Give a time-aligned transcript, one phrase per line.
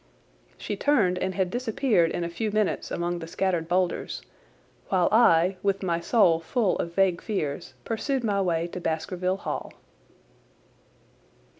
[0.57, 4.23] She turned and had disappeared in a few minutes among the scattered boulders,
[4.89, 9.73] while I, with my soul full of vague fears, pursued my way to Baskerville Hall.